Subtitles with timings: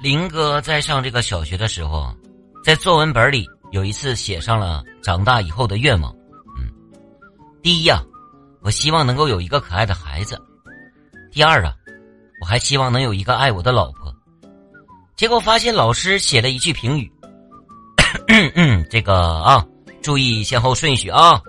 [0.00, 2.14] 林哥在上这个小学的时候，
[2.62, 6.14] 在作文本里有一次写上了长大以后的愿望。
[6.56, 6.70] 嗯，
[7.62, 8.00] 第一啊，
[8.62, 10.36] 我希望能够有一个可爱的孩子；
[11.32, 11.74] 第二啊，
[12.40, 14.14] 我还希望能有一个爱我的老婆。
[15.16, 17.10] 结果发现老师写了一句评语：
[18.88, 19.66] 这个啊，
[20.00, 21.42] 注意先后顺序啊。